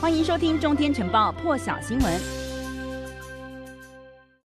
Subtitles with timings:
[0.00, 2.37] 欢迎收听《中天晨报》破晓新闻。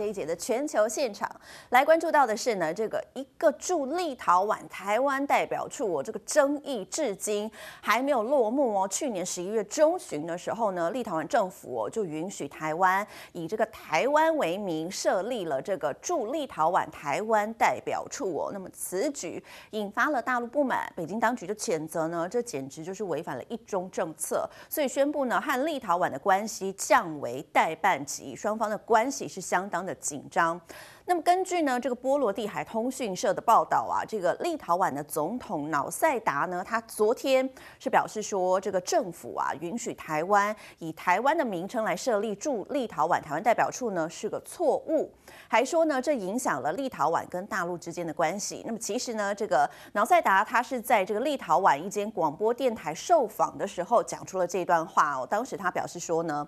[0.00, 1.30] 这一节的全球现场
[1.68, 7.50] 来关注到的是呢，这个一个驻立陶宛台湾代表处，我这个争议至今
[7.82, 8.88] 还没有落幕哦。
[8.88, 18.48] 去年十一月中旬的时候呢，立陶宛政府哦就允许台湾以这个台湾为名设立了这个驻立陶宛台湾代表处哦。
[18.54, 29.89] 那么此举引发了大陆不满，北京当局就谴责呢，这简直就是违反了一中政策，所以宣布呢和立陶宛的关系降为代办级，双方的关系是相当的。
[29.90, 30.60] 的紧张。
[31.06, 37.48] 那么根据呢这个波罗的海通讯社的报道啊，这个立陶宛的总统瑙塞达呢，他昨天
[37.80, 45.12] 是表示说，这个政府啊允许台湾以台湾的名称来设立驻立陶宛台湾代表处呢是个错误，
[45.48, 48.62] 还说呢这影响了立陶宛跟大陆之间的关系。
[48.64, 56.46] 那么其实呢这个瑙塞达他是在这个立陶宛一间广播电台受访的时候讲出了这段话哦，当时他表示说呢。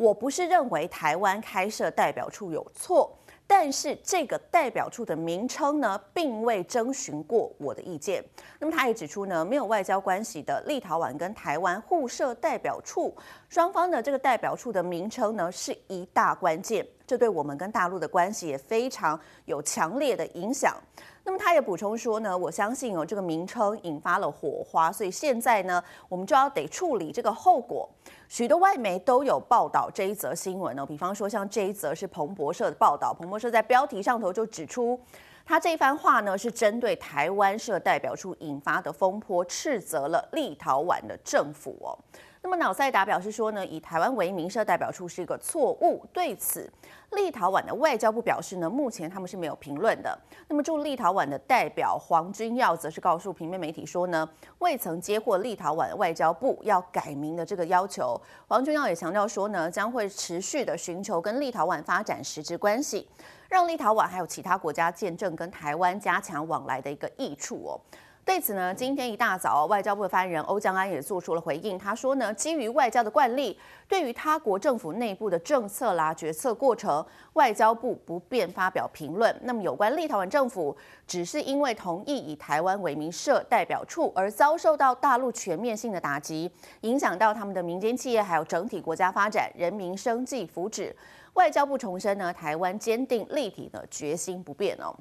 [0.00, 3.14] 我不是认为台湾开设代表处有错，
[3.46, 8.24] 但是这个代表处的名称呢，并未征询过我的意见。
[8.58, 13.14] 那么他也指出呢，没有外交关系的立陶宛跟台湾互设代表处，
[13.50, 20.74] 双方的这个代表处的名称呢，是一大关键，这对我们跟大陆的关系也非常有强烈的影响。
[21.22, 27.88] 那么他也补充说呢，我相信哦，这个名称引发了火花，所以现在呢，我们就要得处理这个后果。
[28.28, 34.98] 许多外媒都有报道这一则新闻哦，比方说像这一则是彭博社的报道，彭博社在标题上头就指出，
[35.44, 41.98] 他这番话呢是针对台湾社代表处引发的风波，斥责了立陶宛的政府哦。
[42.42, 46.04] 那么瑙塞达表示说呢，以台湾为名设代表处是一个错误。
[46.10, 46.72] 对此，
[47.10, 50.18] 立陶宛的外交部表示呢，目前他们是没有评论的。
[50.48, 54.26] 那么驻立陶宛的代表黄君耀则是告诉平面媒体说呢，
[54.58, 58.18] 未曾接获立陶宛外交部要改名的这个要求。
[58.48, 63.06] 黄君耀也强调说呢，将会持续的寻求跟立陶宛发展实质关系，
[63.50, 67.80] 让立陶宛还有其他国家见证跟台湾加强往来的一个益处哦。
[68.30, 71.76] 对此呢，今天一大早，外交部发言人欧江安也做出了回应。
[71.76, 73.58] 他说呢，基于外交的惯例，
[73.88, 79.36] 对于他国政府内部的政策啦、决策过程，外交部不便发表评论。
[79.42, 80.74] 那么，有关立陶宛政府
[81.08, 86.48] 只是因为同意以台湾为名设代表处，而遭受到大陆全面性的打击，
[86.82, 90.94] 影响到他们的民间企业还有整体国家发展、人民生计福祉。
[91.34, 94.94] 外交部重申呢，台湾坚定立体的决心不变哦。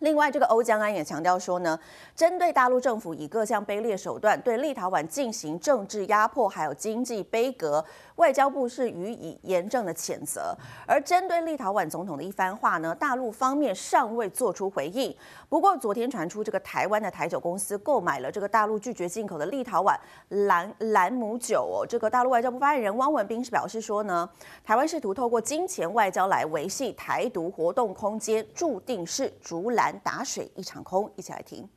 [0.00, 1.78] 另外，这个欧江安也强调说呢，
[2.16, 7.84] 针对大陆政府以各项卑劣手段对立陶宛进行政治压迫，还有经济杯葛，
[8.16, 10.56] 外交部是予以严正的谴责。
[10.86, 15.14] 而针对立陶宛总统的一番话呢，大陆方面尚未做出回应。
[15.50, 19.94] 不过，昨天传出这个台湾的台酒公司购买了这个大陆拒绝进口的立陶宛
[20.28, 24.28] 兰兰姆酒哦，这个大陆外交部发言人汪文斌是表示说呢，
[24.64, 31.68] 台湾试图透过金钱外交来维系台独活动空间，注定是竹篮打水一场空，一起来听。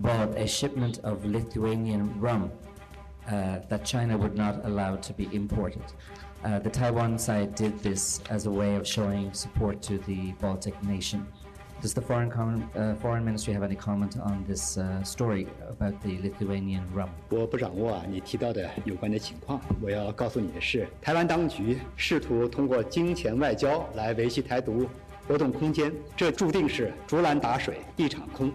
[0.00, 2.48] Bought a shipment of Lithuanian rum,
[3.28, 5.82] uh, that China would not allow to be imported.
[6.42, 10.74] Uh, the Taiwan side did this as a way of showing support to the Baltic
[10.82, 11.26] nation.
[11.82, 16.00] Does the foreign, com uh, foreign ministry have any comment on this uh, story about
[16.00, 17.08] the Lithuanian rum?
[17.28, 19.60] 我不掌握啊，你提到的有关的情况。
[19.82, 24.88] 我要告诉你的是，台湾当局试图通过金钱外交来维系台独。
[25.32, 28.52] 活动空间，这注定是竹篮打水一场空。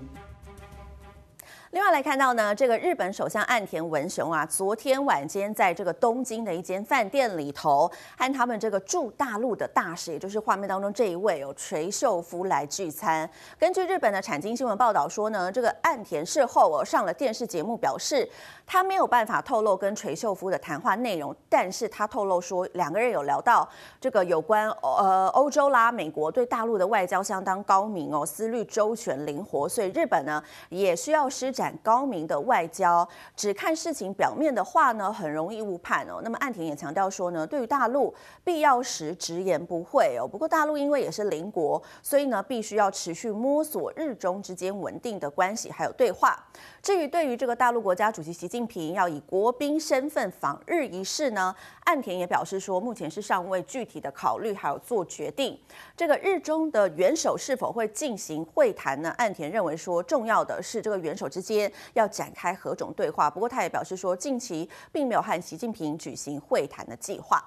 [1.71, 13.29] 另外来看到呢，这个日本首相岸田文雄啊，昨天晚间在这个东京的一间饭店里头，和他们这个驻大陆的大使，也就是画面当中这一位哦，垂秀夫来聚餐。
[13.59, 18.27] 根据日本的产经新闻报道说呢，这个岸田事后哦上了电视节目，表示
[18.65, 23.67] 他没有办法透露跟垂秀夫的谈话内容，但是他透露说两个人有聊到
[23.99, 36.21] 这个有关呃欧洲啦、美国对大陆的外交相当高明哦，思虑周全灵活，所以日本呢也需要施展高明的外交，只看事情表面的话呢，很容易误判哦。
[36.23, 38.13] 那么岸田也强调说呢，对于大陆
[38.43, 40.27] 必要时直言不讳哦。
[40.27, 46.37] 不过大陆因为也是邻国，所以呢，必须要持续摸索日中之间稳定的关系还有对话。
[46.83, 51.55] 至于对于这个大陆国家主席习近平要以国宾身份访日一事呢，
[51.85, 55.59] 岸田也表示说，目前是尚未具体的考虑还有做决定。
[55.95, 59.09] 这个日中的元首是否会进行会谈呢？
[59.17, 63.29] 岸田认为说，重要的是这个元首之间要展开何种对话。
[63.29, 67.43] 不过，他也表示说，近期并没有和习近平举行会谈的计划。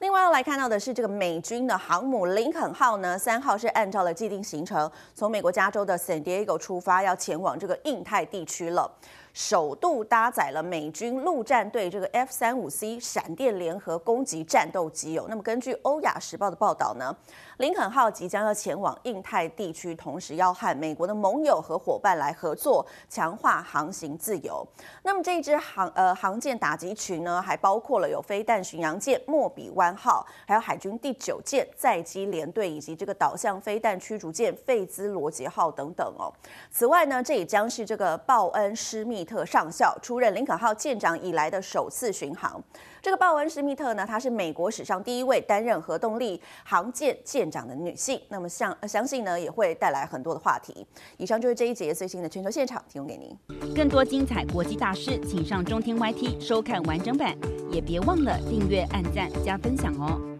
[0.00, 8.90] 另外要来看到的是，这个美军的航母林肯号呢，三号是按照了既定行程，从美国加州的 San Diego 出发，要前往这个印太地区了。
[9.34, 15.26] 首度搭载了美军陆战队这个 F 三五 C 闪电联合攻击战斗机哦。
[15.28, 17.14] 那么根据欧亚时报的报道呢，
[17.56, 24.64] 林肯号即将要前往印太地区，同时要和美国的盟友和伙伴来合作，强化航行自由。
[25.02, 36.32] 那么这一支航呃航舰打击群呢，还包括了有飞弹巡洋舰莫比湾号，还有海军第九舰载机联队，以及这个导向飞弹驱逐舰费兹罗杰号等等哦。
[36.70, 42.62] 此外呢，这也将是这个鲍恩施密特上校出任林肯号舰长以来的首次巡航。
[43.00, 48.20] 这个鲍恩施密特呢，她是美国史上第一位担任核动力航舰舰长的女性。
[48.28, 50.86] 那么相相信呢，也会带来很多的话题。
[51.16, 53.74] 以上就是这一节最新的全球现场，提供给您。
[53.74, 57.36] 更多精彩国际大事，请上中天 YT 收看完整版，
[57.70, 60.33] 也别忘了订阅、按赞、加分享哦。